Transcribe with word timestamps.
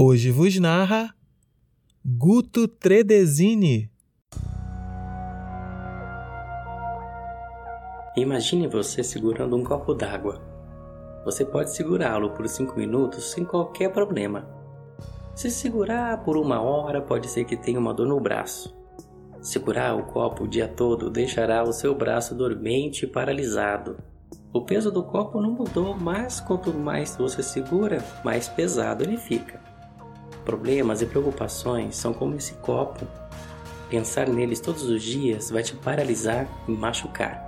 Hoje 0.00 0.30
vos 0.30 0.56
narra 0.60 1.12
Guto 2.06 2.68
Tredesini. 2.68 3.90
Imagine 8.16 8.68
você 8.68 9.02
segurando 9.02 9.56
um 9.56 9.64
copo 9.64 9.94
d'água. 9.94 10.40
Você 11.24 11.44
pode 11.44 11.74
segurá-lo 11.74 12.30
por 12.30 12.48
5 12.48 12.78
minutos 12.78 13.32
sem 13.32 13.44
qualquer 13.44 13.90
problema. 13.92 14.48
Se 15.34 15.50
segurar 15.50 16.22
por 16.22 16.36
uma 16.36 16.62
hora, 16.62 17.02
pode 17.02 17.26
ser 17.26 17.44
que 17.44 17.56
tenha 17.56 17.80
uma 17.80 17.92
dor 17.92 18.06
no 18.06 18.20
braço. 18.20 18.72
Segurar 19.40 19.96
o 19.96 20.04
copo 20.04 20.44
o 20.44 20.48
dia 20.48 20.68
todo 20.68 21.10
deixará 21.10 21.64
o 21.64 21.72
seu 21.72 21.92
braço 21.92 22.36
dormente 22.36 23.04
e 23.04 23.08
paralisado. 23.08 23.98
O 24.52 24.64
peso 24.64 24.92
do 24.92 25.02
copo 25.02 25.40
não 25.40 25.50
mudou, 25.50 25.96
mas 25.98 26.38
quanto 26.38 26.72
mais 26.72 27.16
você 27.16 27.42
segura, 27.42 27.98
mais 28.24 28.46
pesado 28.48 29.02
ele 29.02 29.16
fica. 29.16 29.67
Problemas 30.48 31.02
e 31.02 31.06
preocupações 31.06 31.94
são 31.96 32.14
como 32.14 32.34
esse 32.34 32.54
copo. 32.54 33.06
Pensar 33.90 34.26
neles 34.30 34.60
todos 34.60 34.84
os 34.84 35.02
dias 35.02 35.50
vai 35.50 35.62
te 35.62 35.76
paralisar 35.76 36.48
e 36.66 36.70
machucar. 36.72 37.47